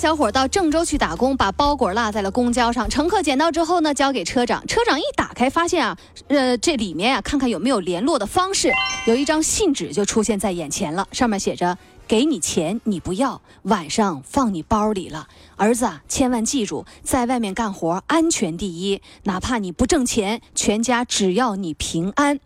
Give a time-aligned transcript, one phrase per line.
[0.00, 2.88] 小伙到郑州去打工，把包裹落在了公交上。
[2.88, 4.66] 乘客捡到之后呢，交给车长。
[4.66, 5.94] 车长一打开，发现啊，
[6.28, 8.72] 呃，这里面啊，看看有没有联络的方式。
[9.04, 11.76] 有一张信纸就出现在眼前了，上面写着
[12.10, 15.28] ：“给你钱你不要，晚上放你包里了。
[15.54, 22.40] 儿子啊，千万记住，在外面干活安全第一，哪怕你不挣钱，全家只要你平安。”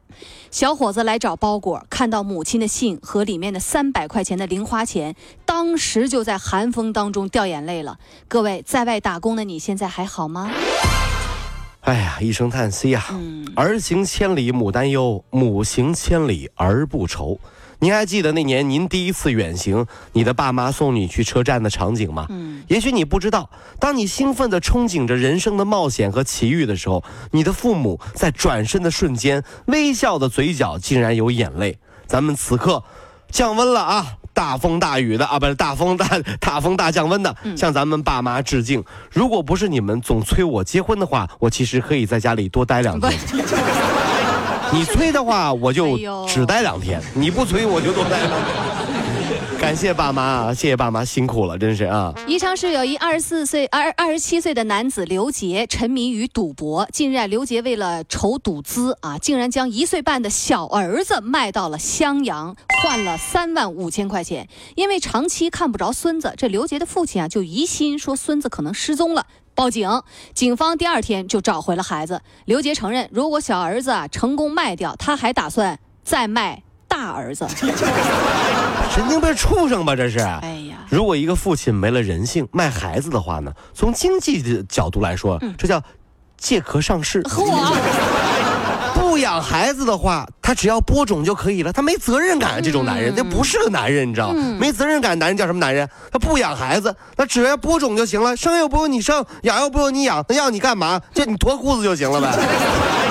[0.52, 7.98] 小伙子来找包裹，看到母亲的信和里面的三百块钱的零花钱，当时就在寒风当中掉眼泪了。
[8.28, 10.50] 各位在外打工的你现在还好吗？
[11.80, 13.02] 哎呀，一声叹息呀！
[13.56, 17.40] 儿行千里母担忧，母行千里儿不愁。
[17.84, 22.24] 您还记得那年您第一次远行，你的爸妈送你去车站的场景吗？
[22.30, 31.78] 嗯，也许你不知道，当你兴奋地憧憬着人生的冒险和奇遇的时候，你的父母在转身的瞬间，微笑的嘴角竟然有眼泪。
[32.06, 32.82] 咱们此刻
[33.30, 34.06] 降温了啊！
[34.32, 36.08] 大风大雨的啊，不是大风大
[36.40, 38.82] 大风大降温的，向咱们爸妈致敬。
[39.12, 43.12] 如果不是你们总催我结婚的话，我其实可以在家里多待两天。
[44.72, 48.64] 你催的话，我就只待两天；你不催，我就多待两天。
[49.60, 52.12] 感谢爸妈啊，谢谢爸妈辛苦了，真是啊。
[52.26, 56.86] 宜昌市有一二十四岁、二二十七岁的男子刘杰沉迷于赌博。
[56.92, 64.46] 近日啊，刘杰为了筹赌资啊，竟然将一岁半的小儿子卖到了襄阳，换了三万五千块钱。
[64.74, 69.24] 因为长期看不着孙子，这刘杰的父亲啊就疑心说孙子可能失踪了，
[69.54, 69.88] 报警。
[70.34, 72.20] 警方第二天就找回了孩子。
[72.44, 76.62] 刘杰承认，如果小儿子啊成功卖掉，他还打算再卖。
[76.86, 77.44] 大儿子，
[78.94, 79.96] 神经病畜生吧？
[79.96, 80.20] 这是。
[80.20, 83.52] 哎呀，如果一个父亲没了人性，卖孩子的话呢？
[83.74, 85.82] 从经济的角度来说，这叫
[86.36, 87.20] 借壳上市。
[89.14, 91.72] 不养孩子的话，他只要播种就可以了。
[91.72, 94.56] 他没责任感，这种男人，那不是个男人，你知道吗？
[94.58, 95.88] 没责任感男人叫什么男人？
[96.10, 98.36] 他不养孩子，他只要播种就行了。
[98.36, 101.00] 生又不用你生，养又不用你养，那要你干嘛？
[101.14, 102.28] 就你脱裤子就行了呗。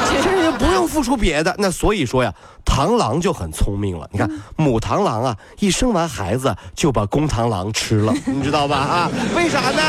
[0.09, 1.55] 其实也不用付出别的。
[1.57, 2.33] 那所以说呀。
[2.65, 8.77] 螳螂就很聪明了，你看母螳螂啊，一生完孩子就把公螳螂吃了，你知道吧？
[8.77, 9.81] 啊， 为啥呢？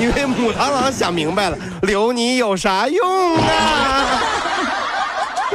[0.00, 4.20] 因为母螳螂想明白了，留你有啥用啊？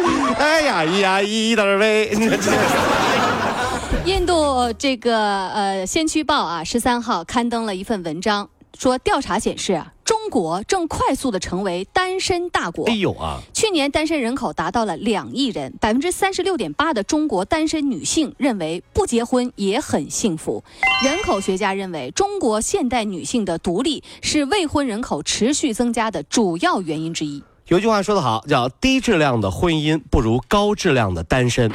[0.38, 2.12] 哎呀呀，一点喂！
[4.06, 9.94] 印度这个呃《先驱报》啊，十三号刊登了一份文章，说调查显示啊。
[10.04, 12.86] 中国正快速的成为单身大国。
[12.86, 13.40] 哎呦啊！
[13.54, 20.62] 去年单身人口达到了两亿人，百分之三十六点八的中国单身女性认为不结婚也很幸福。
[21.04, 27.42] 人口学家认为，中国现代女性的独立是未婚人口持续增加的主要原因之一。
[27.72, 31.72] 有句话说得好，叫低质量的婚姻不如高质量的单身。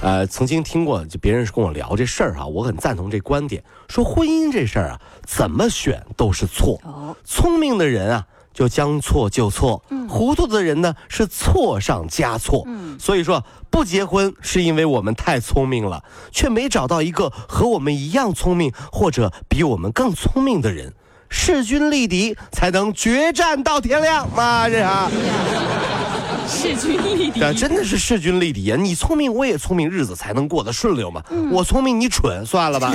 [0.00, 3.64] 呃，曾经听过，就别人跟我聊这事儿哈，我很赞同这观点。
[3.88, 6.80] 说婚姻这事儿啊，怎么选都是错。
[7.24, 12.64] 聪明的人啊，就将错就错；糊涂的人呢，是错上加错。
[12.96, 20.94] 所以说，不结婚是因为我们太聪明了，却没找到一个和我们一样聪明或者比我们更聪明的人。
[21.36, 25.10] 势均力敌，才能决战到天亮嘛，这啊。
[26.48, 28.78] 势均力敌，真的是势均力敌啊！
[28.80, 31.20] 你聪明，我也聪明，日子才能过得顺溜嘛。
[31.50, 32.94] 我聪明，你蠢，算了吧。